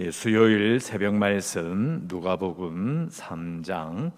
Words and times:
예, 0.00 0.12
수요일 0.12 0.78
새벽 0.78 1.16
말씀 1.16 2.06
누가복음 2.06 3.08
3장 3.08 4.12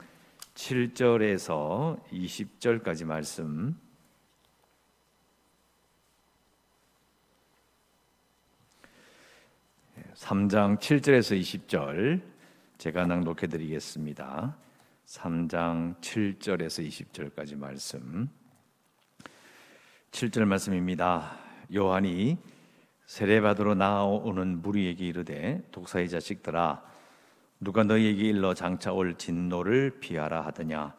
7절에서 0.52 1.98
20절까지 2.10 3.06
말씀 3.06 3.74
3장 10.16 10.78
7절에서 10.78 11.40
20절 11.40 12.20
제가 12.76 13.06
낭독해 13.06 13.46
드리겠습니다. 13.46 14.54
3장 15.06 15.98
7절에서 16.02 16.86
20절까지 16.86 17.56
말씀 17.56 18.28
7절 20.10 20.44
말씀입니다. 20.44 21.38
요한이 21.74 22.36
세례받으러 23.10 23.74
나오는 23.74 24.62
무리에게 24.62 25.04
이르되 25.04 25.60
독사의 25.72 26.08
자식들아 26.08 26.80
누가 27.58 27.82
너희에게 27.82 28.22
일러 28.22 28.54
장차 28.54 28.92
올 28.92 29.16
진노를 29.16 29.98
피하라 29.98 30.42
하더냐? 30.42 30.94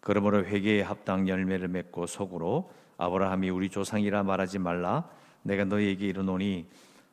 그러므로 0.00 0.44
회개에 0.44 0.82
합당 0.82 1.28
열매를 1.28 1.68
맺고 1.68 2.06
속으로 2.06 2.72
아브라함이 2.98 3.48
우리 3.50 3.68
조상이라 3.68 4.24
말하지 4.24 4.58
말라. 4.58 5.08
내가 5.42 5.64
너희에게 5.64 6.08
이르노니 6.08 6.66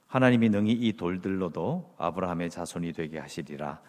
하나님이 0.07 0.49
능히 0.49 0.71
이 0.71 0.93
돌들로도 0.93 1.93
아브라함의 1.99 2.49
자손이 2.49 2.93
되게 2.93 3.19
하시리라. 3.19 3.79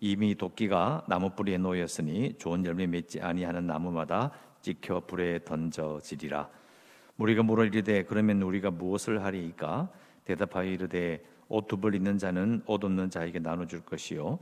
이미 0.00 0.34
도끼가 0.34 1.04
나무 1.06 1.30
뿌리에 1.30 1.56
놓였으니 1.56 2.34
좋은 2.36 2.64
열매 2.64 2.88
맺지 2.88 3.20
아니하는 3.20 3.68
나무마다 3.68 4.32
찍혀 4.60 5.02
불에 5.06 5.44
던져지리라 5.44 6.48
우리가 7.20 7.42
물어 7.42 7.66
이르되 7.66 8.04
그러면 8.04 8.40
우리가 8.40 8.70
무엇을 8.70 9.22
하리이까? 9.22 9.90
대답하여 10.24 10.70
이르되 10.70 11.22
옷 11.48 11.68
두 11.68 11.76
벌 11.76 11.94
있는 11.94 12.16
자는 12.16 12.62
옷 12.66 12.82
없는 12.82 13.10
자에게 13.10 13.40
나눠 13.40 13.66
줄 13.66 13.80
것이요. 13.80 14.38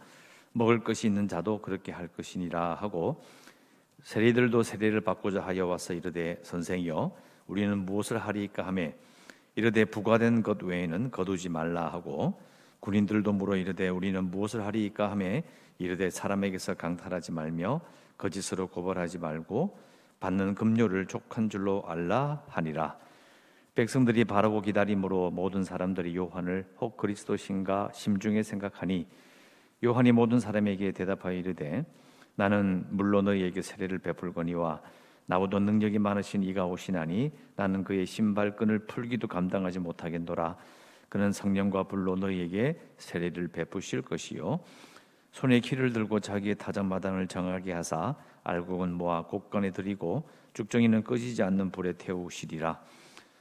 먹을 0.52 0.84
것이 0.84 1.09
있는 1.09 1.27
자도 1.27 1.60
그렇게 1.60 1.91
할 1.91 2.07
것이니라 2.07 2.74
하고 2.74 3.20
세리들도 4.04 4.62
세례를 4.62 5.01
받고자 5.01 5.40
하여 5.40 5.66
와서 5.66 5.93
이르되 5.93 6.38
선생이여 6.43 7.16
우리는 7.48 7.79
무엇을 7.79 8.18
하리이까 8.18 8.65
하매 8.66 8.95
이르되 9.57 9.85
부과된 9.85 10.45
것 10.45 10.63
외에는 10.63 11.10
거두지 11.10 11.48
말라 11.48 11.88
하고 11.88 12.40
군인들도 12.79 13.32
물어 13.32 13.57
이르되 13.57 13.88
우리는 13.88 14.23
무엇을 14.30 14.65
하리이까 14.65 15.10
하매 15.10 15.42
이르되 15.79 16.10
사람에게서 16.10 16.74
강탈하지 16.74 17.32
말며 17.32 17.80
거짓으로 18.16 18.68
고발하지 18.68 19.18
말고 19.18 19.88
받는 20.21 20.55
급료를 20.55 21.07
족한 21.07 21.49
줄로 21.49 21.85
알라 21.87 22.43
하니라. 22.49 22.97
백성들이 23.74 24.25
바라고 24.25 24.60
기다림으로 24.60 25.30
모든 25.30 25.63
사람들이 25.63 26.16
요한을 26.16 26.66
혹 26.80 26.97
그리스도신가 26.97 27.91
심중에 27.93 28.43
생각하니 28.43 29.07
요한이 29.85 30.10
모든 30.10 30.41
사람에게 30.41 30.91
대답하여 30.91 31.37
이르되 31.37 31.85
나는 32.35 32.85
물론 32.91 33.27
너희에게 33.27 33.63
세례를 33.63 33.99
베풀거니와 33.99 34.80
나보다 35.27 35.60
능력이 35.60 36.01
많으신 36.01 36.43
이가 36.43 36.66
오시나니 36.66 37.30
나는 37.55 37.85
그의 37.85 38.07
신발끈을 38.07 38.87
풀기도 38.87 39.29
감당하지 39.29 39.79
못하겠노라 39.79 40.57
그는 41.09 41.30
성령과 41.30 41.85
불로 41.85 42.16
너희에게 42.16 42.80
세례를 42.97 43.49
베푸실 43.49 44.03
것이요 44.03 44.59
손에 45.30 45.60
키를 45.60 45.93
들고 45.93 46.19
자기의 46.19 46.57
타작마당을 46.57 47.29
정하게 47.29 47.73
하사 47.73 48.16
알곡은 48.49 48.95
모아 48.95 49.23
곡간에 49.27 49.71
들이고 49.71 50.29
죽정이는 50.54 51.04
꺼지지 51.04 51.43
않는 51.43 51.71
불에 51.71 51.93
태우시리라. 51.93 52.80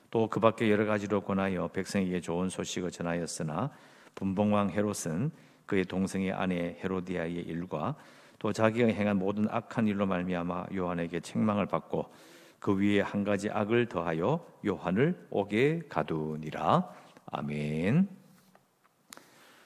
또 0.10 0.28
그 0.30 0.40
밖에 0.40 0.70
여러 0.72 0.86
가지로 0.86 1.22
권하여 1.22 1.68
백성에게 1.68 2.22
좋은 2.22 2.50
소식을 2.50 2.92
전하였으나 2.92 3.72
분봉왕 4.16 4.72
헤롯은 4.72 5.32
그의 5.66 5.86
동생의 5.86 6.32
아내 6.32 6.78
헤로디아의 6.84 7.34
일과 7.34 7.96
또 8.40 8.54
자기가 8.54 8.88
행한 8.88 9.18
모든 9.18 9.48
악한 9.50 9.88
일로 9.88 10.06
말미암아 10.06 10.68
요한에게 10.74 11.20
책망을 11.20 11.66
받고 11.66 12.12
그 12.60 12.78
위에 12.78 13.02
한 13.02 13.24
가지 13.24 13.50
악을 13.50 13.88
더하여 13.88 14.46
요한을 14.66 15.28
오게 15.30 15.84
가두니라. 15.90 16.90
아멘. 17.28 18.10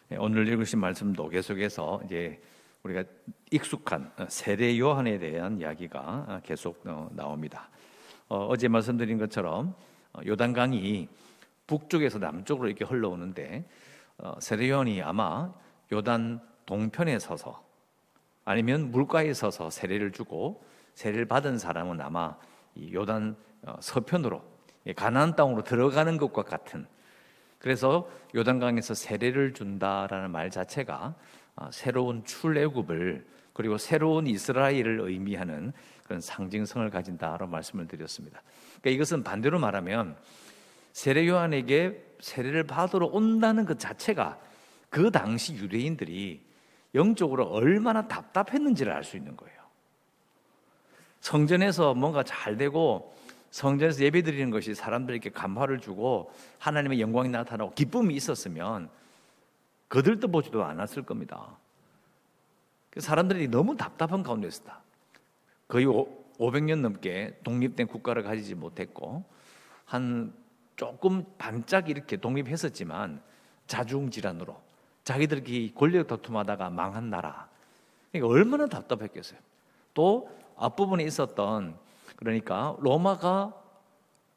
네, 0.09 0.17
오늘 0.17 0.47
읽으신 0.47 0.79
말씀도 0.79 1.29
계속해서 1.29 2.01
이제 2.05 2.41
우리가 2.83 3.03
익숙한 3.51 4.11
어, 4.17 4.25
세례 4.27 4.77
요한에 4.79 5.19
대한 5.19 5.59
이야기가 5.59 5.99
어, 5.99 6.39
계속 6.43 6.81
어, 6.85 7.09
나옵니다. 7.13 7.69
어제 8.27 8.69
말씀드린 8.69 9.17
것처럼 9.17 9.75
요단강이 10.25 11.09
북쪽에서 11.67 12.17
남쪽으로 12.17 12.69
이렇게 12.69 12.85
흘러오는데 12.85 13.67
세례 14.39 14.69
요한이 14.69 15.01
아마 15.01 15.53
요단 15.91 16.39
동편에 16.65 17.19
서서 17.19 17.61
아니면 18.45 18.89
물가에 18.91 19.33
서서 19.33 19.69
세례를 19.69 20.13
주고 20.13 20.63
세례를 20.93 21.25
받은 21.25 21.57
사람은 21.57 21.99
아마 21.99 22.37
요단 22.93 23.35
서편으로 23.81 24.41
가나안 24.95 25.35
땅으로 25.35 25.65
들어가는 25.65 26.17
것과 26.17 26.43
같은 26.43 26.87
그래서 27.61 28.09
요단강에서 28.33 28.93
세례를 28.93 29.53
준다라는 29.53 30.31
말 30.31 30.49
자체가 30.49 30.95
아, 30.95 31.15
새로운 31.71 32.23
출애굽을 32.23 33.25
그리고 33.53 33.77
새로운 33.77 34.27
이스라엘을 34.27 35.01
의미하는 35.01 35.73
그런 36.03 36.21
상징성을 36.21 36.89
가진다라고 36.89 37.47
말씀을 37.47 37.87
드렸습니다. 37.87 38.41
그러니까 38.81 38.89
이것은 38.89 39.23
반대로 39.23 39.59
말하면 39.59 40.15
세례 40.93 41.27
요한에게 41.27 42.15
세례를 42.19 42.65
받으러 42.65 43.07
온다는 43.07 43.65
것 43.65 43.79
자체가 43.79 44.39
그 44.89 45.11
당시 45.11 45.53
유대인들이 45.55 46.41
영적으로 46.95 47.45
얼마나 47.45 48.07
답답했는지를 48.07 48.91
알 48.91 49.03
수 49.03 49.15
있는 49.15 49.37
거예요. 49.37 49.61
성전에서 51.21 51.93
뭔가 51.93 52.23
잘 52.23 52.57
되고 52.57 53.15
성전에서 53.51 54.03
예배 54.03 54.23
드리는 54.23 54.49
것이 54.49 54.73
사람들에게 54.73 55.29
감화를 55.29 55.79
주고 55.79 56.31
하나님의 56.59 56.99
영광이 56.99 57.29
나타나고 57.29 57.73
기쁨이 57.73 58.15
있었으면 58.15 58.89
거들떠 59.91 60.27
보지도 60.27 60.63
않았을 60.63 61.03
겁니다. 61.03 61.57
그 62.89 63.01
사람들이 63.01 63.49
너무 63.49 63.75
답답한 63.75 64.23
가운데 64.23 64.47
있었다. 64.47 64.81
거의 65.67 65.85
500년 65.85 66.79
넘게 66.79 67.39
독립된 67.43 67.87
국가를 67.87 68.23
가지지 68.23 68.55
못했고 68.55 69.25
한 69.83 70.33
조금 70.77 71.25
반짝 71.37 71.89
이렇게 71.89 72.15
독립했었지만 72.15 73.21
자중 73.67 74.09
질환으로 74.09 74.61
자기들끼리 75.03 75.73
권력 75.75 76.07
다툼하다가 76.07 76.69
망한 76.69 77.09
나라. 77.09 77.49
그러니까 78.11 78.33
얼마나 78.33 78.67
답답했겠어요. 78.67 79.39
또 79.93 80.29
앞부분에 80.55 81.03
있었던 81.03 81.77
그러니까 82.15 82.77
로마가 82.79 83.53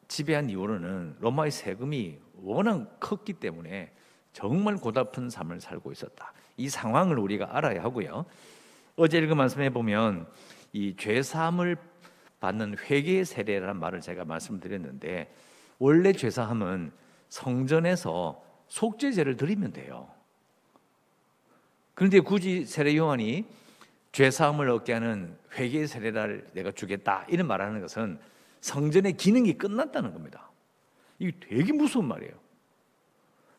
지배한 0.09 0.51
이후로는 0.51 1.17
로마의 1.21 1.53
세금이 1.53 2.19
워낙 2.43 2.99
컸기 2.99 3.35
때문에 3.35 3.93
정말 4.35 4.77
고달픈 4.77 5.31
삶을 5.31 5.61
살고 5.61 5.93
있었다. 5.93 6.35
이 6.59 6.69
상황을 6.69 7.19
우리가 7.19 7.57
알아야 7.57 7.83
하고요. 7.83 8.27
어제 8.97 9.17
읽은 9.19 9.37
말씀에 9.39 9.71
보면 9.71 10.27
이 10.75 10.95
죄 10.99 11.23
사함을 11.23 11.77
받는 12.41 12.77
회개의 12.79 13.25
세례라는 13.25 13.79
말을 13.79 14.01
제가 14.03 14.25
말씀드렸는데 14.27 15.33
원래 15.79 16.13
죄 16.13 16.29
사함은 16.31 16.93
성전에서 17.29 18.43
속죄제를 18.69 19.37
드리면 19.37 19.73
돼요. 19.73 20.09
그런데 21.95 22.19
굳이 22.21 22.67
세례 22.67 22.97
요한이 22.97 23.47
죄 24.13 24.31
사함을 24.31 24.69
얻게 24.69 24.93
하는 24.95 25.37
회개의 25.57 25.87
세례를 25.87 26.51
내가 26.55 26.73
주겠다 26.73 27.25
이런 27.29 27.47
말하는 27.47 27.81
것은 27.81 28.19
성전의 28.61 29.17
기능이 29.17 29.55
끝났다는 29.57 30.13
겁니다. 30.13 30.51
이게 31.21 31.33
되게 31.41 31.73
무서운 31.73 32.09
말이에요. 32.09 32.44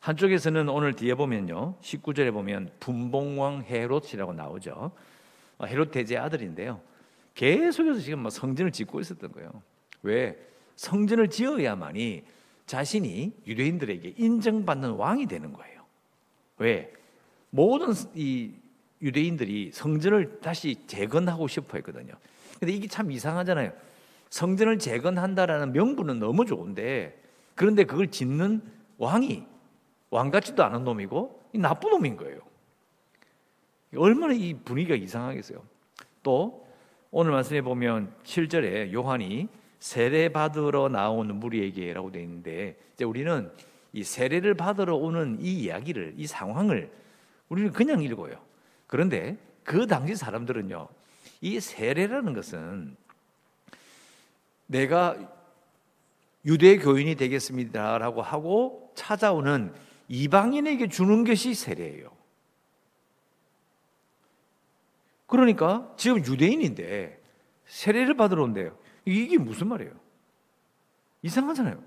한쪽에서는 0.06 0.70
오늘 0.70 0.94
뒤에 0.94 1.16
보면요. 1.16 1.78
19절에 1.82 2.32
보면 2.32 2.70
분봉왕 2.80 3.64
헤롯이라고 3.64 4.34
나오죠. 4.34 4.92
어, 5.58 5.66
헤롯 5.66 5.90
대제 5.90 6.16
아들인데요. 6.16 6.80
계속해서 7.34 8.02
지금 8.02 8.20
뭐 8.20 8.30
성전을 8.30 8.72
짓고 8.72 9.00
있었던 9.00 9.32
거예요. 9.32 9.50
왜? 10.04 10.38
성전을 10.76 11.32
지어야만이 11.32 12.24
자신이 12.68 13.34
유대인들에게 13.48 14.14
인정받는 14.16 14.92
왕이 14.92 15.26
되는 15.26 15.52
거예요. 15.52 15.82
왜? 16.60 16.94
모든 17.50 17.88
이 18.14 18.52
유대인들이 19.02 19.72
성전을 19.74 20.40
다시 20.40 20.86
재건하고 20.86 21.48
싶어 21.48 21.78
했거든요. 21.78 22.14
근데 22.60 22.74
이게 22.74 22.88
참 22.88 23.12
이상하잖아요. 23.12 23.72
성전을 24.30 24.78
재건한다라는 24.78 25.74
명분은 25.74 26.20
너무 26.20 26.46
좋은데 26.46 27.20
그런데 27.56 27.86
그걸 27.86 28.12
짓는 28.12 28.62
왕이 29.00 29.55
왕 30.16 30.32
같지도 30.32 30.64
않은 30.64 30.86
놈이고 30.86 31.50
나쁜 31.56 31.90
놈인 31.90 32.16
거예요. 32.16 32.40
얼마나 33.98 34.34
이 34.34 34.54
분위기가 34.54 34.96
이상하겠어요. 34.96 35.62
또 36.24 36.66
오늘 37.12 37.32
말씀에 37.34 37.62
보면 37.62 38.14
7절에 38.24 38.94
요한이 38.94 39.50
세례 39.80 40.30
받으러 40.30 40.88
나오는 40.88 41.36
무리에게라고 41.36 42.12
되어 42.12 42.22
있는데 42.22 42.78
이제 42.94 43.04
우리는 43.04 43.52
이 43.92 44.04
세례를 44.04 44.54
받으러 44.56 44.96
오는 44.96 45.38
이 45.42 45.54
이야기를 45.54 46.14
이 46.18 46.28
상황을 46.28 46.92
우리는 47.50 47.72
그냥 47.72 48.02
읽어요. 48.02 48.42
그런데 48.88 49.38
그 49.64 49.86
당시 49.86 50.16
사람들은요, 50.16 50.88
이 51.42 51.60
세례라는 51.60 52.34
것은 52.34 52.96
내가 54.68 55.18
유대 56.46 56.78
교인이 56.78 57.16
되겠습니다라고 57.16 58.22
하고 58.22 58.92
찾아오는 58.96 59.74
이방인에게 60.08 60.88
주는 60.90 61.24
것이 61.24 61.54
세례예요. 61.54 62.12
그러니까 65.28 65.94
지금 65.98 66.20
유대인인데 66.20 67.22
세례를 67.66 68.16
받으러 68.16 68.44
온대요. 68.44 68.78
이게 69.06 69.38
무슨 69.38 69.68
말이에요? 69.68 69.92
이상하잖아요. 71.24 71.82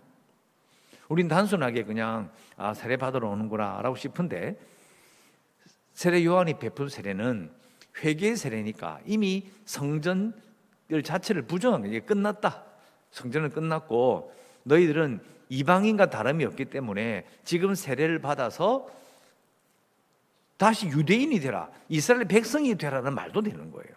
우린 1.08 1.28
단순하게 1.28 1.84
그냥 1.84 2.30
아, 2.56 2.74
세례 2.74 2.96
받으러 2.96 3.28
오는구나라고 3.30 3.96
싶은데 3.96 4.58
세례 5.92 6.24
요한이 6.24 6.58
베푼 6.58 6.88
세례는 6.88 7.50
회개 8.02 8.36
세례니까 8.36 9.00
이미 9.06 9.48
성전을 9.64 10.32
자체를 11.04 11.42
부정한 11.42 11.88
게 11.90 12.00
끝났다. 12.00 12.64
성전은 13.10 13.50
끝났고 13.50 14.32
너희들은 14.68 15.20
이방인과 15.48 16.10
다름이 16.10 16.44
없기 16.44 16.66
때문에 16.66 17.26
지금 17.42 17.74
세례를 17.74 18.20
받아서 18.20 18.88
다시 20.58 20.86
유대인이 20.86 21.40
되라. 21.40 21.70
이스라엘 21.88 22.26
백성이 22.26 22.76
되라는 22.76 23.14
말도 23.14 23.42
되는 23.42 23.70
거예요. 23.70 23.96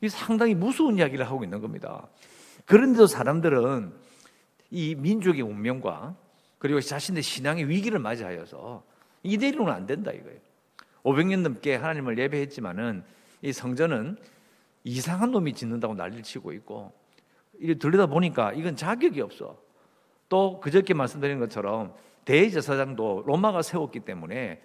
이 0.00 0.08
상당히 0.08 0.54
무서운 0.54 0.96
이야기를 0.96 1.26
하고 1.26 1.44
있는 1.44 1.60
겁니다. 1.60 2.06
그런데도 2.64 3.06
사람들은 3.06 3.92
이 4.70 4.94
민족의 4.94 5.42
운명과 5.42 6.14
그리고 6.58 6.80
자신의 6.80 7.22
신앙의 7.22 7.68
위기를 7.68 7.98
맞이하여서 7.98 8.82
이대로는 9.22 9.72
안 9.72 9.86
된다 9.86 10.12
이거예요. 10.12 10.38
500년 11.02 11.42
넘게 11.42 11.76
하나님을 11.76 12.18
예배했지만은 12.18 13.02
이 13.42 13.52
성전은 13.52 14.16
이상한 14.84 15.30
놈이 15.30 15.54
짓는다고 15.54 15.94
난리를 15.94 16.22
치고 16.22 16.52
있고 16.52 16.92
들여다 17.78 18.06
보니까 18.06 18.52
이건 18.52 18.76
자격이 18.76 19.20
없어. 19.20 19.58
또 20.28 20.60
그저께 20.60 20.94
말씀드린 20.94 21.38
것처럼 21.38 21.94
대제사장도 22.24 23.24
로마가 23.26 23.62
세웠기 23.62 24.00
때문에 24.00 24.60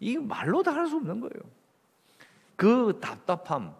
이 0.00 0.16
말로 0.18 0.62
다 0.62 0.72
할 0.72 0.88
수 0.88 0.96
없는 0.96 1.20
거예요. 1.20 1.32
그 2.56 2.98
답답함, 3.00 3.74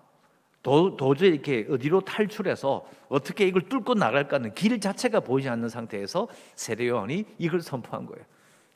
도, 0.63 0.97
도저히 0.97 1.31
이렇게 1.31 1.67
어디로 1.71 2.03
탈출해서 2.03 2.87
어떻게 3.09 3.47
이걸 3.47 3.63
뚫고 3.63 3.95
나갈까는 3.95 4.55
길 4.55 4.81
자체가 4.81 5.21
보이지 5.21 5.49
않는 5.49 5.69
상태에서 5.69 6.29
세례 6.55 6.89
요한이 6.89 7.25
이걸 7.39 7.61
선포한 7.61 8.07
거예요. 8.07 8.25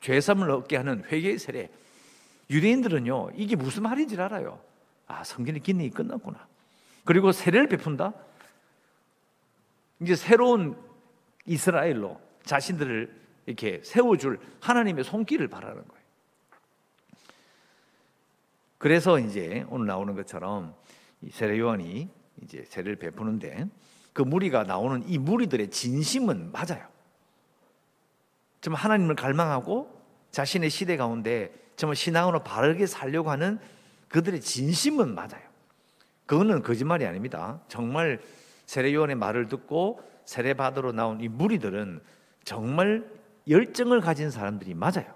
죄삼을 0.01 0.51
얻게 0.51 0.77
하는 0.77 1.05
회개의 1.11 1.39
세례. 1.39 1.71
유대인들은요, 2.49 3.31
이게 3.37 3.55
무슨 3.57 3.83
말인지 3.85 4.21
알아요. 4.21 4.59
아, 5.07 5.23
성경의 5.25 5.61
기능이 5.61 5.91
끝났구나. 5.91 6.47
그리고 7.05 7.33
세례를 7.33 7.69
베푼다? 7.69 8.13
이제 10.01 10.17
새로운 10.17 10.77
이스라엘로 11.47 12.21
자신들을 12.45 13.21
이렇게 13.47 13.81
세워줄 13.83 14.39
하나님의 14.61 15.05
손길을 15.05 15.49
바라는 15.49 15.77
거예요. 15.77 16.01
그래서 18.79 19.19
이제 19.19 19.65
오늘 19.69 19.87
나오는 19.87 20.15
것처럼 20.15 20.75
세례 21.31 21.59
요한이 21.59 22.09
이제 22.43 22.65
세례를 22.67 22.97
베푸는데 22.97 23.69
그 24.13 24.23
무리가 24.23 24.65
나오는 24.65 25.07
이 25.07 25.19
무리들의 25.19 25.71
진심은 25.71 26.53
맞아요. 26.53 26.89
좀 28.61 28.75
하나님을 28.75 29.17
갈망하고 29.17 30.01
자신의 30.31 30.71
시대 30.71 30.97
가운데 30.97 31.53
정말 31.77 31.97
신앙으로 31.97 32.43
바르게 32.43 32.87
살려고 32.87 33.31
하는 33.31 33.59
그들의 34.09 34.41
진심은 34.41 35.15
맞아요. 35.15 35.49
그거는 36.27 36.63
거짓말이 36.63 37.07
아닙니다. 37.07 37.61
정말 37.69 38.21
세례 38.71 38.95
요한의 38.95 39.17
말을 39.17 39.49
듣고 39.49 40.01
세례 40.25 40.55
받으러 40.55 40.93
나온 40.93 41.21
이 41.21 41.27
무리들은 41.27 42.01
정말 42.45 43.05
열정을 43.49 44.01
가진 44.01 44.31
사람들이 44.31 44.75
맞아요. 44.75 45.13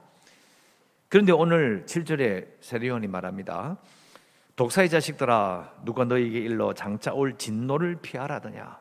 그런데 1.08 1.30
오늘 1.30 1.84
7절에 1.86 2.48
세례요한이 2.60 3.06
말합니다. 3.06 3.76
독사의 4.56 4.88
자식들아 4.88 5.72
누가 5.84 6.04
너에게 6.04 6.40
일러 6.40 6.74
장차 6.74 7.12
올 7.12 7.38
진노를 7.38 8.00
피하라더냐. 8.02 8.80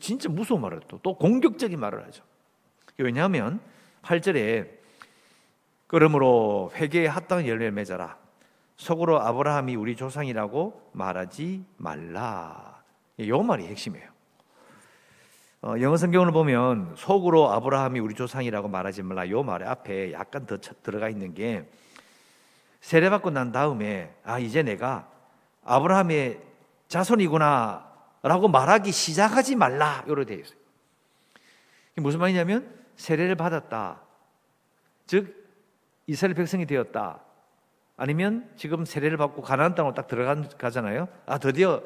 진짜 0.00 0.28
무서운 0.28 0.60
말을 0.60 0.80
또, 0.88 0.98
또 1.00 1.16
공격적인 1.16 1.78
말을 1.78 2.04
하죠. 2.06 2.24
왜냐하면 2.98 3.60
8절에 4.02 4.68
그러므로 5.86 6.72
회개에 6.74 7.06
합당한 7.06 7.46
열매를 7.46 7.70
맺어라. 7.70 8.18
속으로 8.74 9.20
아브라함이 9.20 9.76
우리 9.76 9.94
조상이라고 9.94 10.90
말하지 10.92 11.64
말라. 11.76 12.73
이 13.16 13.30
말이 13.30 13.66
핵심이에요. 13.66 14.14
어, 15.62 15.74
영어 15.80 15.96
성경을 15.96 16.32
보면 16.32 16.94
속으로 16.96 17.50
아브라함이 17.50 17.98
우리 18.00 18.14
조상이라고 18.14 18.68
말하지 18.68 19.02
말라. 19.02 19.28
요 19.30 19.42
말의 19.42 19.66
앞에 19.66 20.12
약간 20.12 20.46
더 20.46 20.58
들어가 20.58 21.08
있는 21.08 21.32
게 21.32 21.66
세례받고 22.80 23.30
난 23.30 23.50
다음에 23.50 24.14
아 24.24 24.38
이제 24.38 24.62
내가 24.62 25.08
아브라함의 25.64 26.42
자손이구나라고 26.88 28.48
말하기 28.48 28.92
시작하지 28.92 29.56
말라. 29.56 30.04
요로 30.06 30.26
되어 30.26 30.38
있어요. 30.38 30.58
무슨 31.96 32.20
말이냐면 32.20 32.70
세례를 32.96 33.36
받았다. 33.36 34.02
즉 35.06 35.48
이스라엘 36.06 36.34
백성이 36.34 36.66
되었다. 36.66 37.20
아니면 37.96 38.50
지금 38.56 38.84
세례를 38.84 39.16
받고 39.16 39.40
가나안 39.40 39.74
땅으로 39.74 39.94
딱 39.94 40.08
들어가잖아요. 40.08 41.08
아 41.24 41.38
드디어 41.38 41.82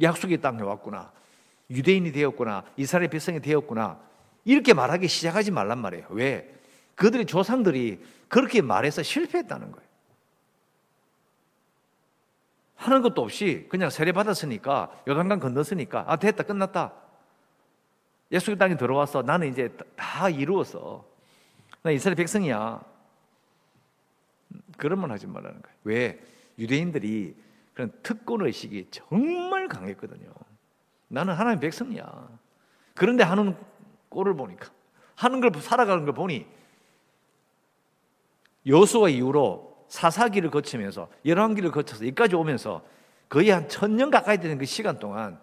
약속의 0.00 0.40
땅에 0.40 0.62
왔구나. 0.62 1.12
유대인이 1.70 2.12
되었구나. 2.12 2.64
이스라엘 2.76 3.08
백성이 3.08 3.40
되었구나. 3.40 4.00
이렇게 4.44 4.74
말하기 4.74 5.06
시작하지 5.08 5.50
말란 5.50 5.78
말이에요. 5.78 6.06
왜? 6.10 6.54
그들의 6.94 7.26
조상들이 7.26 8.02
그렇게 8.28 8.62
말해서 8.62 9.02
실패했다는 9.02 9.72
거예요. 9.72 9.90
하는 12.76 13.02
것도 13.02 13.22
없이 13.22 13.66
그냥 13.68 13.90
세례 13.90 14.10
받았으니까 14.12 15.02
요단강 15.06 15.38
건넜으니까 15.38 16.04
아 16.08 16.16
됐다 16.16 16.44
끝났다. 16.44 16.94
예수의 18.32 18.56
땅에 18.56 18.76
들어와서 18.76 19.22
나는 19.22 19.48
이제 19.48 19.68
다 19.96 20.28
이루었어. 20.30 21.04
나 21.82 21.90
이스라엘 21.90 22.16
백성이야. 22.16 22.82
그런 24.76 24.98
말 25.00 25.10
하지 25.10 25.26
말라는 25.26 25.60
거예요. 25.60 25.76
왜? 25.84 26.20
유대인들이 26.58 27.34
그런 27.74 27.92
특권 28.02 28.42
의식이 28.42 28.88
정말 28.90 29.68
강했거든요. 29.68 30.30
나는 31.08 31.34
하나님 31.34 31.60
백성이야. 31.60 32.28
그런데 32.94 33.24
하는 33.24 33.56
꼴을 34.08 34.34
보니까 34.34 34.70
하는 35.16 35.40
걸 35.40 35.52
살아가는 35.60 36.04
걸 36.04 36.14
보니 36.14 36.46
여수와 38.66 39.08
이후로 39.08 39.86
사사기를 39.88 40.50
거치면서 40.50 41.08
열왕기를 41.24 41.70
거쳐서 41.70 42.04
여기까지 42.06 42.36
오면서 42.36 42.82
거의 43.28 43.50
한 43.50 43.68
천년 43.68 44.10
가까이 44.10 44.38
되는 44.38 44.58
그 44.58 44.64
시간 44.64 44.98
동안 44.98 45.40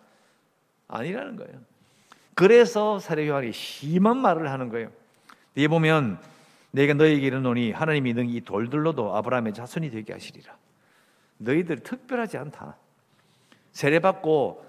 아니라는 0.88 1.36
거예요. 1.36 1.60
그래서 2.34 3.00
사례 3.00 3.28
요한이 3.28 3.52
심한 3.52 4.18
말을 4.18 4.52
하는 4.52 4.70
거예요. 4.70 4.92
뒤에 5.56 5.68
보면 5.68 6.20
내가 6.72 6.94
너에게 6.94 7.26
이르노니 7.26 7.72
하나님이 7.72 8.14
능히 8.14 8.42
돌들로도 8.42 9.16
아브라함의 9.16 9.54
자손이 9.54 9.90
되게 9.90 10.14
하시리라. 10.14 10.56
너희들 11.38 11.80
특별하지 11.80 12.38
않다. 12.38 12.78
세례받고 13.72 14.66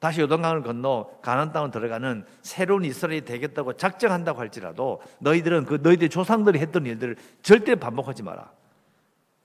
다시 0.00 0.22
요단강을 0.22 0.62
건너 0.62 1.10
가나안 1.20 1.52
땅을 1.52 1.70
들어가는 1.70 2.24
새로운 2.40 2.84
이스라엘이 2.84 3.24
되겠다고 3.24 3.74
작정한다고 3.74 4.40
할지라도 4.40 5.02
너희들은 5.18 5.66
그 5.66 5.78
너희들 5.82 6.08
조상들이 6.08 6.58
했던 6.58 6.86
일들을 6.86 7.16
절대 7.42 7.74
반복하지 7.74 8.22
마라. 8.22 8.50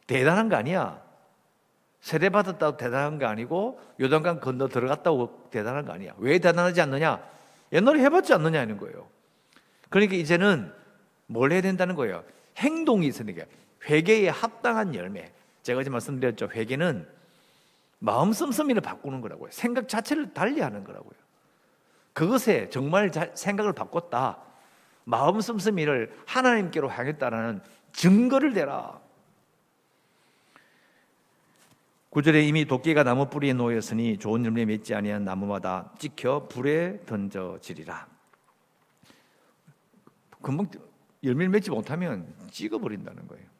대단한 0.07 0.49
거 0.49 0.55
아니야. 0.55 1.03
세례 1.99 2.29
받았다고 2.29 2.77
대단한 2.77 3.19
거 3.19 3.25
아니고 3.25 3.81
요단강 3.99 4.39
건너 4.39 4.67
들어갔다고 4.69 5.49
대단한 5.51 5.85
거 5.85 5.93
아니야. 5.93 6.13
왜 6.19 6.39
대단하지 6.39 6.79
않느냐? 6.81 7.21
옛날에 7.73 7.99
해봤지 8.01 8.33
않느냐 8.33 8.61
하는 8.61 8.77
거예요. 8.77 9.07
그러니까 9.89 10.15
이제는 10.15 10.71
뭘 11.27 11.51
해야 11.51 11.61
된다는 11.61 11.95
거예요. 11.95 12.23
행동이 12.57 13.07
있으니까 13.07 13.43
회개에 13.89 14.29
합당한 14.29 14.95
열매. 14.95 15.31
제가 15.65 15.79
어제 15.79 15.89
말씀드렸죠. 15.89 16.49
회개는 16.53 17.07
마음 17.97 18.33
씀씀이를 18.33 18.81
바꾸는 18.81 19.19
거라고요. 19.19 19.49
생각 19.51 19.89
자체를 19.89 20.31
달리하는 20.31 20.83
거라고요. 20.83 21.15
그것에 22.13 22.69
정말 22.69 23.09
생각을 23.33 23.73
바꿨다. 23.73 24.37
마음 25.05 25.41
씀씀이를 25.41 26.15
하나님께로 26.27 26.87
향했다라는 26.91 27.61
증거를 27.93 28.53
대라. 28.53 29.01
구절에 32.11 32.43
이미 32.43 32.65
도끼가 32.65 33.03
나무 33.03 33.27
뿌리에 33.27 33.53
놓였으니 33.53 34.19
좋은 34.19 34.45
열매 34.45 34.65
맺지 34.65 34.93
아니한 34.93 35.25
나무마다 35.25 35.91
찍혀 35.97 36.47
불에 36.47 37.03
던져지리라. 37.07 38.07
금방 40.43 40.67
열매를 41.23 41.49
맺지 41.49 41.71
못하면 41.71 42.31
찍어버린다는 42.51 43.27
거예요. 43.27 43.54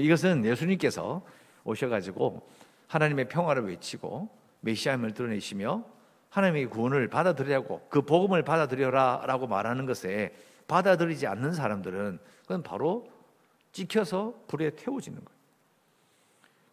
이것은 0.00 0.44
예수님께서 0.44 1.24
오셔가지고 1.64 2.48
하나님의 2.88 3.28
평화를 3.28 3.66
외치고 3.66 4.28
메시아임을 4.60 5.12
드러내시며 5.12 5.84
하나님의 6.30 6.66
구원을 6.66 7.08
받아들이라고 7.08 7.86
그 7.88 8.02
복음을 8.02 8.42
받아들여라라고 8.42 9.46
말하는 9.46 9.86
것에 9.86 10.34
받아들이지 10.68 11.26
않는 11.26 11.52
사람들은 11.52 12.18
그건 12.42 12.62
바로 12.62 13.10
찍혀서 13.72 14.44
불에 14.48 14.70
태워지는 14.70 15.24
거예요. 15.24 15.36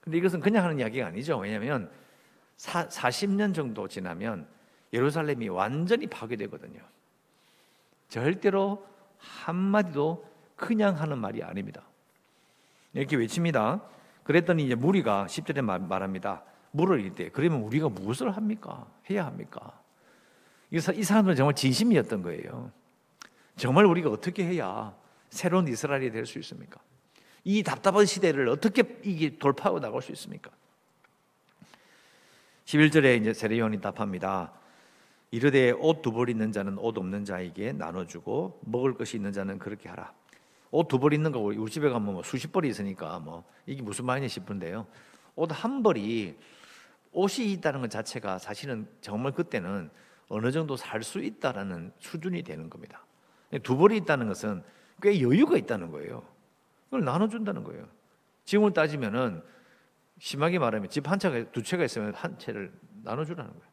근데 0.02 0.18
이것은 0.18 0.40
그냥 0.42 0.66
하는 0.66 0.80
이야기가 0.80 1.08
아니죠. 1.08 1.38
왜냐하면 1.38 1.90
40년 2.58 3.54
정도 3.54 3.88
지나면 3.88 4.48
예루살렘이 4.92 5.48
완전히 5.50 6.08
파괴되거든요. 6.08 6.82
절대로 8.10 8.86
한마디도 9.18 10.30
그냥 10.56 11.00
하는 11.00 11.18
말이 11.18 11.42
아닙니다. 11.42 11.84
이렇게 12.94 13.16
외칩니다. 13.16 13.82
그랬더니 14.24 14.66
이제 14.66 14.76
무리가 14.76 15.26
10절에 15.28 15.62
말합니다. 15.62 16.44
물을 16.72 17.06
이때 17.06 17.30
그러면 17.30 17.62
우리가 17.62 17.90
무엇을 17.90 18.36
합니까? 18.36 18.88
해야 19.10 19.26
합니까? 19.26 19.80
이 20.72 20.80
사람들은 20.80 21.36
정말 21.36 21.54
진심이었던 21.56 22.24
거예요. 22.24 22.72
정말 23.58 23.86
우리가 23.86 24.10
어떻게 24.10 24.44
해야 24.46 24.96
새로운 25.30 25.68
이스라엘이 25.68 26.12
될 26.12 26.26
수 26.26 26.40
있습니까? 26.40 26.80
이 27.44 27.62
답답한 27.62 28.06
시대를 28.06 28.48
어떻게 28.48 28.84
이게 29.04 29.38
돌파하고 29.38 29.80
나갈 29.80 30.02
수 30.02 30.12
있습니까? 30.14 30.50
11절에 32.66 33.20
이제 33.20 33.34
세례요한이 33.34 33.82
답합니다. 33.82 34.54
이르되 35.32 35.72
옷 35.72 36.02
두 36.02 36.12
벌 36.12 36.30
있는 36.30 36.52
자는 36.52 36.78
옷 36.78 36.98
없는 36.98 37.26
자에게 37.26 37.74
나눠주고 37.74 38.62
먹을 38.66 38.94
것이 38.94 39.18
있는 39.18 39.34
자는 39.34 39.60
그렇게 39.60 39.90
하라. 39.90 40.14
옷 40.74 40.88
두 40.88 40.98
벌 40.98 41.14
있는 41.14 41.32
거 41.32 41.40
우리 41.40 41.70
집에 41.70 41.88
가면 41.88 42.14
뭐 42.14 42.24
수십 42.24 42.52
벌이 42.52 42.68
있으니까 42.68 43.20
뭐 43.20 43.44
이게 43.68 43.84
무슨 43.84 44.06
말이냐 44.06 44.28
싶은데요. 44.28 44.88
옷 45.36 45.52
한 45.52 45.84
벌이 45.84 46.36
옷이 47.12 47.52
있다는 47.54 47.82
것 47.82 47.92
자체가 47.92 48.40
사실은 48.40 48.88
정말 49.00 49.34
그때는 49.34 49.92
어느 50.30 50.52
정도 50.52 50.76
살 50.76 51.04
수 51.04 51.20
있다라는 51.20 51.92
수준이 52.00 52.42
되는 52.42 52.72
겁니다. 52.72 53.06
두 53.62 53.78
벌이 53.78 53.98
있다는 53.98 54.28
것은 54.28 54.64
꽤 55.00 55.22
여유가 55.22 55.58
있다는 55.58 55.92
거예요. 55.92 56.24
그걸 56.86 57.04
나눠준다는 57.04 57.64
거예요. 57.64 57.88
지금을 58.46 58.74
따지면은 58.74 59.44
심하게 60.18 60.58
말하면 60.58 60.90
집 60.90 61.08
한 61.08 61.20
채가 61.20 61.52
두 61.52 61.62
채가 61.62 61.84
있으면 61.86 62.16
한 62.16 62.40
채를 62.40 62.74
나눠주라는 63.04 63.52
거예요. 63.52 63.73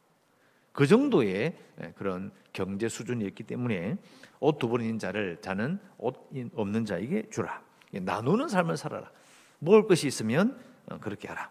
그 0.71 0.87
정도의 0.87 1.57
예, 1.83 1.93
그런 1.95 2.31
경제 2.53 2.87
수준이었기 2.87 3.43
때문에 3.43 3.97
옷 4.39 4.57
두 4.57 4.69
벌인 4.69 4.99
자를 4.99 5.37
자는 5.41 5.79
옷 5.97 6.29
없는 6.55 6.85
자에게 6.85 7.29
주라. 7.29 7.61
나누는 7.91 8.47
삶을 8.47 8.77
살아라. 8.77 9.11
먹을 9.59 9.87
것이 9.87 10.07
있으면 10.07 10.59
어, 10.89 10.97
그렇게 10.99 11.27
하라. 11.27 11.49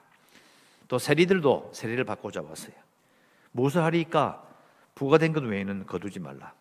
또 0.89 0.99
세리들도 0.99 1.71
세리를 1.75 2.03
바꿔 2.05 2.31
잡았어요. 2.31 2.75
무엇을 3.53 3.83
하리까? 3.83 4.47
부가 4.95 5.19
된 5.19 5.33
것 5.33 5.43
외에는 5.45 5.87
거두지 5.87 6.19
말라. 6.19 6.53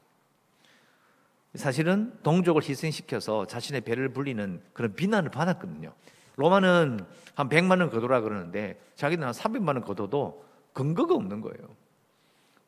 사실은 1.56 2.14
동족을 2.22 2.62
희생시켜서 2.64 3.46
자신의 3.48 3.82
배를 3.82 4.10
불리는 4.10 4.62
그런 4.74 4.94
비난을 4.94 5.32
받았거든요. 5.32 5.94
로마는 6.36 7.00
한 7.36 7.50
100만 7.50 7.80
원 7.82 7.90
거두라 7.90 8.22
그러는데 8.22 8.80
자기는 8.96 9.26
한 9.26 9.34
300만 9.34 9.70
원 9.70 9.82
거둬도 9.82 10.46
근거가 10.74 11.16
없는 11.16 11.42
거예요. 11.42 11.76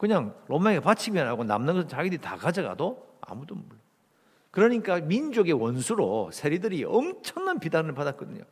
그냥 0.01 0.33
로마에 0.47 0.79
바치면 0.79 1.27
하고 1.27 1.43
남는 1.43 1.75
것은 1.75 1.87
자기들이 1.87 2.19
다 2.19 2.35
가져가도 2.35 3.07
아무도 3.21 3.53
몰라. 3.53 3.79
그러니까 4.49 4.99
민족의 4.99 5.53
원수로 5.53 6.31
세리들이 6.31 6.85
엄청난 6.85 7.59
비난을 7.59 7.93
받았거든요. 7.93 8.43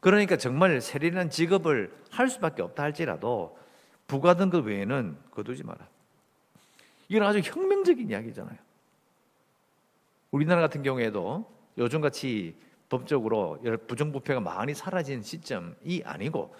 그러니까 0.00 0.38
정말 0.38 0.80
세리라는 0.80 1.28
직업을 1.28 1.94
할 2.10 2.30
수밖에 2.30 2.62
없다 2.62 2.82
할지라도 2.82 3.58
부과된 4.06 4.48
것 4.48 4.64
외에는 4.64 5.18
거두지 5.32 5.64
마라. 5.64 5.86
이건 7.10 7.24
아주 7.24 7.40
혁명적인 7.44 8.08
이야기잖아요. 8.08 8.56
우리나라 10.30 10.62
같은 10.62 10.82
경우에도 10.82 11.44
요즘같이 11.76 12.56
법적으로 12.88 13.60
부정부패가 13.86 14.40
많이 14.40 14.72
사라진 14.72 15.20
시점이 15.20 16.04
아니고 16.06 16.56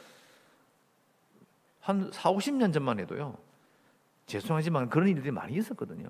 한 1.80 2.10
4, 2.12 2.34
50년 2.34 2.70
전만 2.74 3.00
해도요. 3.00 3.38
죄송하지만 4.32 4.88
그런 4.88 5.08
일들이 5.08 5.30
많이 5.30 5.54
있었거든요. 5.54 6.08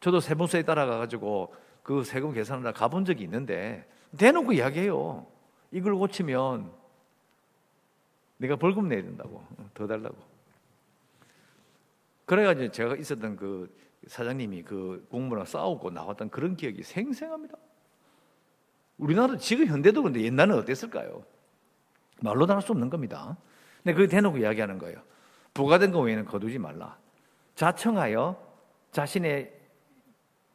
저도 0.00 0.20
세무서에 0.20 0.62
따라가 0.62 0.96
가지고 0.98 1.54
그 1.82 2.02
세금 2.02 2.32
계산을 2.32 2.72
가본 2.72 3.04
적이 3.04 3.24
있는데 3.24 3.86
대놓고 4.16 4.54
이야기해요. 4.54 5.26
이걸 5.70 5.94
고치면 5.96 6.72
내가 8.38 8.56
벌금 8.56 8.88
내야 8.88 9.02
된다고 9.02 9.44
더 9.74 9.86
달라고. 9.86 10.16
그래가지고 12.24 12.72
제가 12.72 12.96
있었던 12.96 13.36
그 13.36 13.74
사장님이 14.06 14.62
그 14.62 15.06
공무원과 15.10 15.44
싸우고 15.44 15.90
나왔던 15.90 16.30
그런 16.30 16.56
기억이 16.56 16.82
생생합니다. 16.82 17.56
우리나라 18.96 19.36
지금 19.36 19.66
현대도 19.66 20.02
그런데 20.02 20.22
옛날은 20.22 20.56
어땠을까요? 20.56 21.22
말로 22.22 22.46
다할 22.46 22.62
수 22.62 22.72
없는 22.72 22.88
겁니다. 22.88 23.36
근데 23.82 23.94
그 23.94 24.08
대놓고 24.08 24.38
이야기하는 24.38 24.78
거예요. 24.78 25.02
부가된 25.54 25.92
거 25.92 26.00
외에는 26.00 26.24
거두지 26.24 26.58
말라. 26.58 26.96
자청하여 27.54 28.36
자신의 28.90 29.52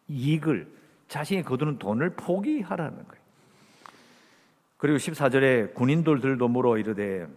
이익을 0.10 0.72
자신이 1.08 1.44
거두는 1.44 1.80
돈을 1.80 2.12
포기하라는 2.12 3.08
거예요. 3.08 3.24
그리고 4.78 4.98
14절에 4.98 5.74
군인들들도 5.74 6.48
물어 6.48 6.78
이르되 6.78 7.28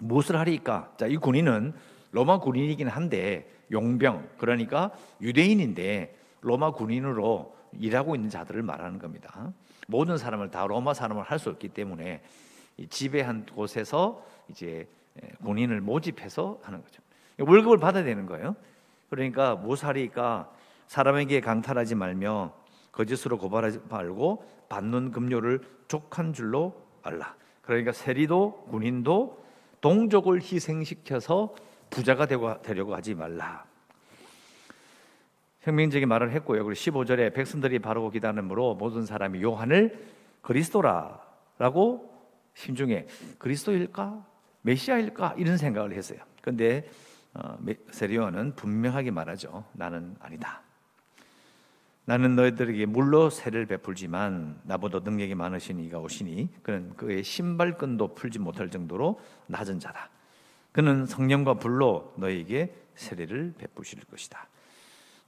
무엇을 0.00 0.36
하리까? 0.36 0.92
자, 0.96 1.06
이 1.06 1.16
군인은 1.16 1.72
로마 2.12 2.38
군인이긴 2.38 2.88
한데 2.88 3.50
용병 3.72 4.28
그러니까 4.38 4.90
유대인인데 5.20 6.16
로마 6.42 6.72
군인으로 6.72 7.56
일하고 7.72 8.14
있는 8.14 8.30
자들을 8.30 8.62
말하는 8.62 8.98
겁니다. 8.98 9.52
모든 9.88 10.16
사람을 10.16 10.50
다 10.50 10.66
로마 10.66 10.94
사람을 10.94 11.22
할 11.24 11.38
수 11.38 11.50
없기 11.50 11.68
때문에 11.70 12.22
지배한 12.88 13.46
곳에서 13.46 14.24
이제 14.48 14.86
군인을 15.42 15.80
모집해서 15.80 16.58
하는 16.62 16.82
거죠. 16.82 17.02
월급을 17.38 17.78
받아야 17.78 18.04
되는 18.04 18.26
거예요. 18.26 18.56
그러니까 19.10 19.54
모사리가 19.54 20.50
사람에게 20.86 21.40
강탈하지 21.40 21.94
말며 21.94 22.52
거짓으로 22.92 23.38
고발하지 23.38 23.80
말고 23.88 24.44
받는 24.68 25.10
급료를 25.10 25.60
족한 25.88 26.32
줄로 26.32 26.82
알라. 27.02 27.36
그러니까 27.62 27.92
세리도 27.92 28.66
군인도 28.70 29.44
동족을 29.80 30.40
희생시켜서 30.40 31.54
부자가 31.90 32.26
되려고 32.26 32.94
하지 32.94 33.14
말라. 33.14 33.64
혁명적인 35.60 36.08
말을 36.08 36.30
했고요. 36.32 36.64
그리고 36.64 36.72
15절에 36.72 37.32
백성들이 37.34 37.78
바르고 37.78 38.10
기다림으로 38.10 38.74
모든 38.74 39.06
사람이 39.06 39.42
요한을 39.42 39.98
그리스도라라고 40.42 42.12
심중에 42.54 43.06
그리스도일까? 43.38 44.33
메시아일까? 44.64 45.34
이런 45.36 45.56
생각을 45.58 45.92
했어요. 45.92 46.18
그런데 46.40 46.88
어, 47.34 47.58
세리오는 47.90 48.54
분명하게 48.54 49.10
말하죠. 49.10 49.64
나는 49.72 50.16
아니다. 50.20 50.62
나는 52.06 52.36
너희들에게 52.36 52.86
물로 52.86 53.30
세를 53.30 53.66
베풀지만 53.66 54.60
나보다 54.64 55.00
능력이 55.00 55.34
많으신 55.34 55.80
이가 55.80 55.98
오시니 55.98 56.62
그는 56.62 56.94
그의 56.96 57.24
신발끈도 57.24 58.14
풀지 58.14 58.38
못할 58.38 58.70
정도로 58.70 59.20
낮은 59.46 59.80
자다. 59.80 60.10
그는 60.72 61.06
성령과 61.06 61.54
불로 61.54 62.12
너에게 62.16 62.74
세례를 62.94 63.54
베푸실 63.58 64.04
것이다. 64.04 64.48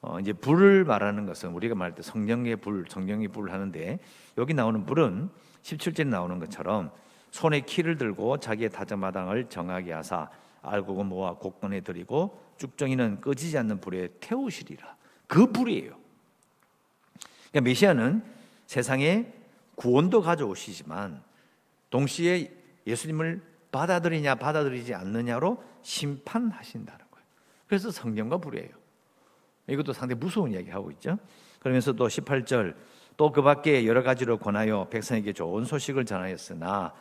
어, 0.00 0.20
이제 0.20 0.32
불을 0.32 0.84
말하는 0.84 1.26
것은 1.26 1.50
우리가 1.50 1.74
말할 1.74 1.94
때 1.94 2.02
성령의 2.02 2.56
불, 2.56 2.84
성령의 2.88 3.28
불 3.28 3.50
하는데 3.50 3.98
여기 4.38 4.54
나오는 4.54 4.84
불은 4.86 5.30
17절에 5.62 6.06
나오는 6.06 6.38
것처럼 6.38 6.90
손에 7.36 7.60
키를 7.60 7.98
들고 7.98 8.38
자기의 8.38 8.70
다정마당을 8.70 9.50
정하게 9.50 9.92
하사 9.92 10.30
알곡을 10.62 11.04
모아 11.04 11.34
곡건에 11.34 11.82
드리고 11.82 12.40
쭉정이는 12.56 13.20
꺼지지 13.20 13.58
않는 13.58 13.80
불에 13.80 14.08
태우시리라. 14.20 14.96
그 15.26 15.52
불이에요. 15.52 15.94
그러니까 17.50 17.60
메시아는 17.60 18.24
세상에 18.66 19.30
구원도 19.74 20.22
가져오시지만 20.22 21.22
동시에 21.90 22.50
예수님을 22.86 23.42
받아들이냐 23.70 24.36
받아들이지 24.36 24.94
않느냐로 24.94 25.62
심판하신다는 25.82 27.04
거예요. 27.10 27.26
그래서 27.66 27.90
성경과 27.90 28.38
불이에요. 28.38 28.70
이것도 29.68 29.92
상당히 29.92 30.18
무서운 30.18 30.52
이야기 30.52 30.70
하고 30.70 30.90
있죠. 30.90 31.18
그러면서 31.60 31.92
또 31.92 32.06
18절 32.06 32.74
또 33.18 33.30
그 33.30 33.42
밖에 33.42 33.86
여러 33.86 34.02
가지로 34.02 34.38
권하여 34.38 34.88
백성에게 34.88 35.34
좋은 35.34 35.64
소식을 35.64 36.06
전하였으나 36.06 36.94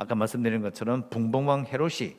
아까 0.00 0.14
말씀드린 0.14 0.62
것처럼 0.62 1.10
붕붕왕 1.10 1.66
헤롯이 1.66 2.16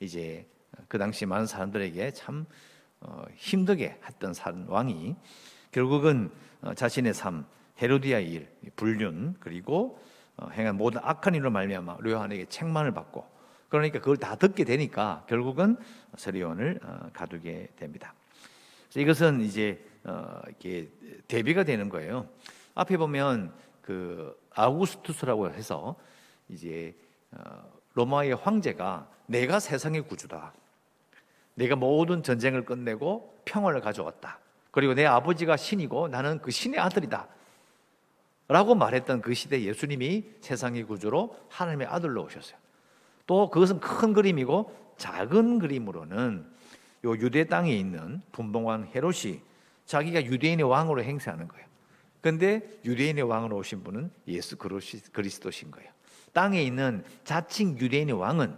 이제 0.00 0.46
그 0.88 0.96
당시 0.96 1.26
많은 1.26 1.44
사람들에게 1.44 2.12
참 2.12 2.46
어, 3.00 3.24
힘들게 3.36 4.00
했던 4.02 4.34
왕이 4.66 5.16
결국은 5.70 6.30
어, 6.62 6.72
자신의 6.72 7.12
삶 7.12 7.44
헤로디아의 7.80 8.30
일, 8.30 8.48
불륜 8.74 9.36
그리고 9.38 10.00
어, 10.38 10.48
행한 10.48 10.78
모든 10.78 11.02
악한 11.04 11.34
일로 11.34 11.50
말미암아 11.50 11.98
류한에게 12.00 12.46
책망을 12.46 12.92
받고 12.92 13.28
그러니까 13.68 13.98
그걸 13.98 14.16
다 14.16 14.34
듣게 14.36 14.64
되니까 14.64 15.26
결국은 15.28 15.76
어, 16.82 17.10
가두게 17.12 17.68
됩니다. 17.76 18.14
이것은 18.96 19.42
이제 19.42 19.84
어, 20.04 20.40
이렇게 20.46 20.88
대비가 21.28 21.64
되는 21.64 21.90
거예요. 21.90 22.26
앞에 22.74 22.96
보면 22.96 23.52
그 23.82 24.34
아우구스투스라고 24.54 25.50
해서 25.50 25.96
이제 26.48 26.94
로마의 27.94 28.34
황제가 28.34 29.08
내가 29.26 29.60
세상의 29.60 30.02
구주다. 30.02 30.52
내가 31.54 31.76
모든 31.76 32.22
전쟁을 32.22 32.64
끝내고 32.64 33.40
평화를 33.44 33.80
가져왔다. 33.80 34.38
그리고 34.70 34.94
내 34.94 35.04
아버지가 35.04 35.56
신이고 35.56 36.08
나는 36.08 36.40
그 36.40 36.50
신의 36.50 36.78
아들이다. 36.80 37.28
라고 38.48 38.74
말했던 38.74 39.20
그 39.20 39.34
시대 39.34 39.62
예수님이 39.62 40.24
세상의 40.40 40.84
구주로 40.84 41.36
하나님의 41.48 41.86
아들로 41.86 42.24
오셨어요. 42.24 42.58
또 43.26 43.48
그것은 43.48 43.78
큰 43.78 44.12
그림이고 44.12 44.94
작은 44.96 45.60
그림으로는 45.60 46.50
요 47.04 47.12
유대 47.12 47.46
땅에 47.46 47.72
있는 47.72 48.22
분봉왕 48.32 48.90
헤롯이 48.94 49.40
자기가 49.86 50.24
유대인의 50.24 50.68
왕으로 50.68 51.02
행세하는 51.02 51.48
거예요. 51.48 51.66
근데 52.20 52.68
유대인의 52.84 53.22
왕으로 53.22 53.56
오신 53.56 53.82
분은 53.84 54.10
예수 54.28 54.56
그리스도신 54.56 55.70
거예요. 55.70 55.90
땅에 56.32 56.62
있는 56.62 57.04
자칭 57.24 57.78
유대인의 57.78 58.18
왕은 58.18 58.56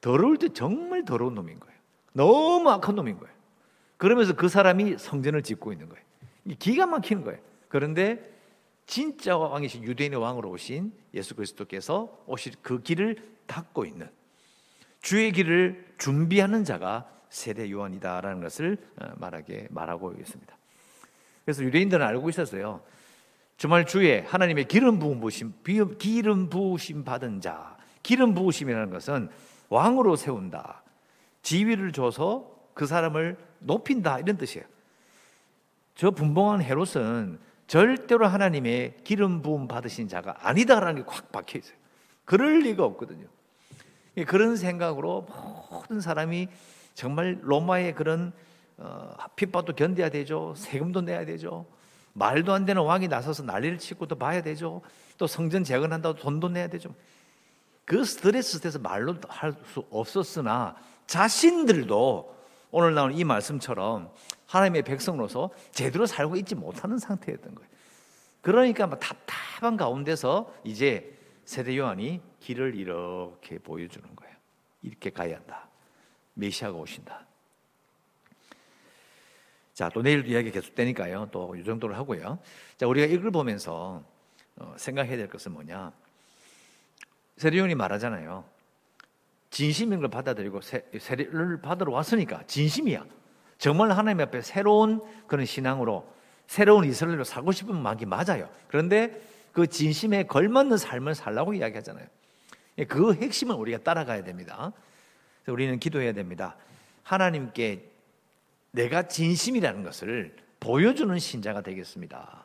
더러울 0.00 0.38
때 0.38 0.48
정말 0.48 1.04
더러운 1.04 1.34
놈인 1.34 1.58
거예요. 1.60 1.74
너무 2.12 2.70
악한 2.70 2.94
놈인 2.94 3.18
거예요. 3.18 3.34
그러면서 3.96 4.34
그 4.34 4.48
사람이 4.48 4.98
성전을 4.98 5.42
짓고 5.42 5.72
있는 5.72 5.88
거예요. 5.88 6.04
기가 6.58 6.86
막히는 6.86 7.24
거예요. 7.24 7.40
그런데 7.68 8.30
진짜 8.86 9.36
왕이신 9.36 9.84
유대인의 9.84 10.18
왕으로 10.18 10.50
오신 10.50 10.92
예수 11.14 11.34
그리스도께서 11.34 12.24
오실 12.26 12.54
그 12.62 12.82
길을 12.82 13.16
닫고 13.46 13.84
있는 13.84 14.08
주의 15.00 15.30
길을 15.32 15.94
준비하는 15.98 16.64
자가 16.64 17.08
세례 17.28 17.70
요한이다라는 17.70 18.40
것을 18.40 18.78
어, 19.00 19.12
말하게 19.16 19.68
말하고 19.70 20.12
있습니다. 20.18 20.56
그래서 21.44 21.62
유대인들은 21.62 22.04
알고 22.04 22.28
있었어요. 22.30 22.82
정말 23.60 23.84
주의 23.84 24.22
하나님의 24.22 24.68
기름 24.68 24.98
부으심 24.98 25.52
기름 25.98 26.48
부으심 26.48 27.04
받은 27.04 27.42
자 27.42 27.76
기름 28.02 28.34
부으심이라는 28.34 28.88
것은 28.88 29.28
왕으로 29.68 30.16
세운다. 30.16 30.82
지위를 31.42 31.92
줘서 31.92 32.50
그 32.72 32.86
사람을 32.86 33.36
높인다 33.58 34.18
이런 34.18 34.38
뜻이에요. 34.38 34.66
저 35.94 36.10
분봉한 36.10 36.62
헤롯은 36.62 37.38
절대로 37.66 38.26
하나님의 38.26 38.94
기름 39.04 39.42
부음 39.42 39.68
받으신 39.68 40.08
자가 40.08 40.36
아니다라는 40.40 41.04
게꽉 41.04 41.30
박혀 41.30 41.58
있어요. 41.58 41.76
그럴 42.24 42.60
리가 42.60 42.82
없거든요. 42.82 43.26
그런 44.26 44.56
생각으로 44.56 45.26
모든 45.70 46.00
사람이 46.00 46.48
정말 46.94 47.38
로마의 47.42 47.94
그런 47.94 48.32
어, 48.78 49.14
핍박도 49.36 49.74
견뎌야 49.74 50.08
되죠. 50.08 50.54
세금도 50.56 51.02
내야 51.02 51.26
되죠. 51.26 51.66
말도 52.12 52.52
안 52.52 52.64
되는 52.64 52.82
왕이 52.82 53.08
나서서 53.08 53.44
난리를 53.44 53.78
치고 53.78 54.06
또 54.06 54.16
봐야 54.16 54.42
되죠. 54.42 54.82
또 55.18 55.26
성전 55.26 55.64
재건한다고 55.64 56.18
돈도 56.18 56.48
내야 56.48 56.68
되죠. 56.68 56.94
그 57.84 58.04
스트레스 58.04 58.58
스트레스 58.58 58.78
말로 58.78 59.16
할 59.28 59.54
수 59.72 59.84
없었으나 59.90 60.76
자신들도 61.06 62.36
오늘 62.70 62.94
나온 62.94 63.12
이 63.12 63.24
말씀처럼 63.24 64.12
하나님의 64.46 64.82
백성으로서 64.82 65.50
제대로 65.72 66.06
살고 66.06 66.36
있지 66.36 66.54
못하는 66.54 66.98
상태였던 66.98 67.54
거예요. 67.54 67.70
그러니까 68.40 68.86
막 68.86 68.98
답답한 69.00 69.76
가운데서 69.76 70.52
이제 70.64 71.16
세대 71.44 71.76
요한이 71.76 72.20
길을 72.40 72.76
이렇게 72.76 73.58
보여주는 73.58 74.08
거예요. 74.16 74.34
이렇게 74.82 75.10
가야 75.10 75.36
한다. 75.36 75.68
메시아가 76.34 76.76
오신다. 76.78 77.26
자, 79.74 79.88
또 79.88 80.02
내일도 80.02 80.30
이야기 80.30 80.50
계속되니까요. 80.50 81.28
또 81.32 81.54
이 81.56 81.64
정도로 81.64 81.94
하고요. 81.94 82.38
자, 82.76 82.86
우리가 82.86 83.06
이걸 83.06 83.30
보면서 83.30 84.02
어, 84.56 84.74
생각해야 84.76 85.16
될 85.16 85.28
것은 85.28 85.52
뭐냐? 85.52 85.92
세례요한이 87.36 87.74
말하잖아요. 87.74 88.44
진심인 89.50 90.00
걸 90.00 90.10
받아들이고 90.10 90.60
세례를 90.60 91.60
받으러 91.60 91.92
왔으니까 91.92 92.44
진심이야. 92.46 93.04
정말 93.58 93.90
하나님 93.92 94.20
앞에 94.20 94.42
새로운 94.42 95.00
그런 95.26 95.44
신앙으로 95.44 96.06
새로운 96.46 96.84
이스라엘로 96.84 97.24
살고 97.24 97.52
싶은 97.52 97.76
마음이 97.76 98.04
맞아요. 98.04 98.48
그런데 98.68 99.20
그 99.52 99.66
진심에 99.66 100.24
걸맞는 100.24 100.76
삶을 100.76 101.14
살라고 101.14 101.54
이야기하잖아요. 101.54 102.06
그 102.88 103.14
핵심은 103.14 103.54
우리가 103.56 103.78
따라가야 103.78 104.24
됩니다. 104.24 104.72
우리는 105.46 105.78
기도해야 105.78 106.12
됩니다. 106.12 106.56
하나님께 107.02 107.89
내가 108.72 109.08
진심이라는 109.08 109.82
것을 109.82 110.36
보여주는 110.60 111.18
신자가 111.18 111.62
되겠습니다. 111.62 112.44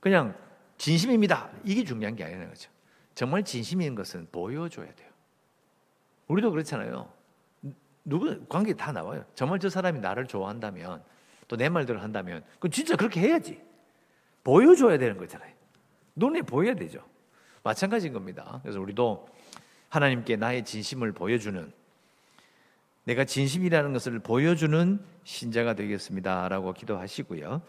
그냥 0.00 0.34
진심입니다. 0.76 1.50
이게 1.64 1.84
중요한 1.84 2.16
게 2.16 2.24
아니라는 2.24 2.48
거죠. 2.48 2.70
정말 3.14 3.44
진심인 3.44 3.94
것은 3.94 4.28
보여줘야 4.32 4.92
돼요. 4.94 5.08
우리도 6.26 6.50
그렇잖아요. 6.50 7.10
누구 8.04 8.44
관계 8.48 8.74
다 8.74 8.92
나와요. 8.92 9.24
정말 9.34 9.58
저 9.60 9.70
사람이 9.70 10.00
나를 10.00 10.26
좋아한다면 10.26 11.02
또 11.46 11.56
내 11.56 11.68
말대로 11.68 12.00
한다면 12.00 12.42
그 12.58 12.68
진짜 12.68 12.96
그렇게 12.96 13.20
해야지. 13.20 13.62
보여줘야 14.42 14.98
되는 14.98 15.16
거잖아요. 15.16 15.52
눈에 16.16 16.42
보여야 16.42 16.74
되죠. 16.74 17.06
마찬가지인 17.62 18.12
겁니다. 18.12 18.60
그래서 18.62 18.80
우리도 18.80 19.28
하나님께 19.88 20.36
나의 20.36 20.64
진심을 20.64 21.12
보여주는 21.12 21.72
내가 23.04 23.24
진심이라는 23.24 23.92
것을 23.92 24.18
보여주는 24.18 24.98
신자가 25.24 25.74
되겠습니다 25.74 26.48
라고 26.48 26.72
기도하시고요. 26.72 27.62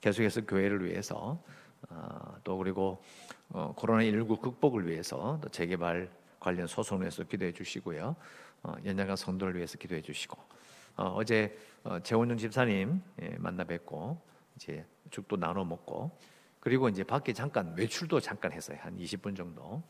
계속해서 0.00 0.42
교회를 0.42 0.84
위해서 0.84 1.42
어, 1.88 2.34
또 2.42 2.58
그리고 2.58 3.02
어, 3.50 3.74
코로나19 3.76 4.40
극복을 4.40 4.88
위해서 4.88 5.38
또 5.42 5.48
재개발 5.48 6.10
관련 6.40 6.66
소송을 6.66 7.02
위해서 7.02 7.22
기도해 7.22 7.52
주시고요. 7.52 8.16
어, 8.62 8.74
연장과 8.84 9.16
성도를 9.16 9.56
위해서 9.56 9.78
기도해 9.78 10.02
주시고 10.02 10.36
어, 10.96 11.24
제 11.24 11.56
어, 11.84 11.98
재원영 12.00 12.36
집사님 12.36 13.00
예, 13.22 13.36
만나 13.38 13.64
뵙고 13.64 14.20
이제 14.56 14.84
죽도 15.10 15.36
나눠 15.36 15.64
먹고 15.64 16.10
그리고 16.58 16.88
이제 16.88 17.04
밖에 17.04 17.32
잠깐 17.32 17.74
외출도 17.76 18.20
잠깐 18.20 18.52
했어요 18.52 18.76
한 18.82 18.96
20분 18.98 19.36
정도 19.36 19.82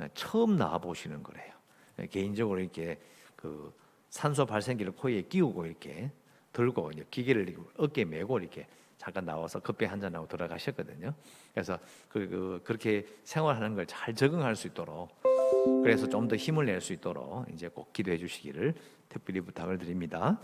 예, 0.00 0.08
처음 0.14 0.56
나와 0.56 0.78
보시는 0.78 1.22
거래요. 1.22 1.52
예, 2.00 2.06
개인적으로 2.06 2.60
이렇게 2.60 2.98
그 3.36 3.72
산소 4.10 4.46
발생기를 4.46 4.92
코에 4.92 5.22
끼우고 5.22 5.66
이렇게 5.66 6.10
들고 6.52 6.90
기계를 7.10 7.54
어깨에 7.76 8.04
메고 8.04 8.38
이렇게 8.38 8.66
잠깐 8.98 9.24
나와서 9.26 9.60
커피 9.60 9.84
한 9.84 10.00
잔하고 10.00 10.26
들어가셨거든요. 10.26 11.12
그래서 11.52 11.78
그, 12.08 12.28
그 12.28 12.60
그 12.64 12.72
렇게 12.72 13.06
생활하는 13.24 13.74
걸 13.76 13.86
잘 13.86 14.14
적응할 14.14 14.56
수 14.56 14.66
있도록 14.68 15.10
그래서 15.82 16.08
좀 16.08 16.28
더 16.28 16.34
힘을 16.36 16.66
낼 16.66 16.80
수 16.80 16.92
있도록 16.92 17.46
이제 17.52 17.68
꼭 17.68 17.92
기도해 17.92 18.18
주시기를 18.18 18.74
특별히 19.08 19.40
부탁을 19.40 19.78
드립니다. 19.78 20.40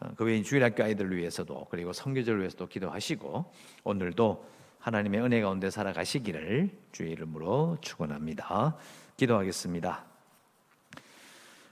어, 0.00 0.10
그 0.16 0.24
외에 0.24 0.42
주일학교 0.42 0.82
아이들을 0.84 1.14
위해서도 1.16 1.66
그리고 1.70 1.92
성교절을 1.92 2.40
위해서도 2.40 2.68
기도하시고 2.68 3.52
오늘도 3.84 4.46
하나님의 4.78 5.20
은혜 5.20 5.40
가운데 5.42 5.68
살아가시기를 5.68 6.70
주의 6.92 7.10
이름으로 7.12 7.76
축원합니다. 7.82 8.76
기도하겠습니다. 9.18 10.09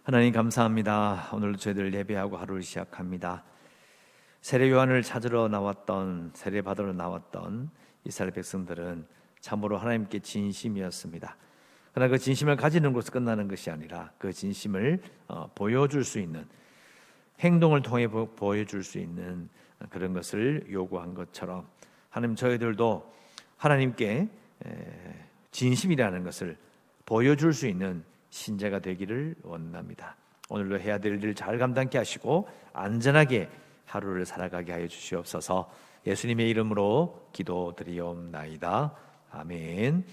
하나님 0.09 0.33
감사합니다. 0.33 1.29
오늘도 1.35 1.59
저희들 1.59 1.93
예배하고 1.93 2.39
하루를 2.39 2.63
시작합니다. 2.63 3.45
세례 4.41 4.71
요한을 4.71 5.03
찾으러 5.03 5.49
나왔던 5.49 6.31
세례 6.33 6.63
받으러 6.63 6.95
나왔던 6.95 7.69
이스라엘 8.05 8.33
백성들은 8.33 9.07
참으로 9.41 9.77
하나님께 9.77 10.21
진심이었습니다. 10.21 11.37
그러나 11.93 12.11
그 12.11 12.17
진심을 12.17 12.57
가지는 12.57 12.95
것으로 12.95 13.13
끝나는 13.13 13.49
것이 13.49 13.71
아니라 13.71 14.11
그 14.17 14.33
진심을 14.33 15.03
어, 15.27 15.51
보여줄 15.55 16.05
수 16.05 16.19
있는 16.19 16.47
행동을 17.41 17.83
통해 17.83 18.09
보여줄 18.09 18.85
수 18.85 18.99
있는 18.99 19.51
그런 19.91 20.15
것을 20.15 20.69
요구한 20.73 21.13
것처럼 21.13 21.69
하나님 22.09 22.35
저희들도 22.35 23.15
하나님께 23.59 24.27
진심이라는 25.51 26.25
것을 26.25 26.57
보여줄 27.05 27.53
수 27.53 27.67
있는 27.67 28.03
신자가 28.31 28.79
되기를 28.81 29.37
원합니다. 29.43 30.17
오늘도 30.51 30.81
해야 30.81 30.99
될 30.99 31.15
일 31.23 31.35
잘 31.35 31.59
감당케 31.59 31.99
하시고 31.99 32.49
안전하게 32.73 33.49
하루를 33.87 34.25
살아가게 34.27 34.73
하여 34.73 34.87
주시옵소서. 34.89 35.71
예수님의 36.07 36.49
이름으로 36.51 37.29
기도드리옵나이다. 37.33 38.95
아멘. 39.31 40.05